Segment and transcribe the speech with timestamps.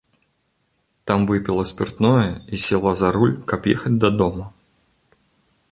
[1.05, 4.45] Там выпіла спіртное і села за руль, каб ехаць дадому.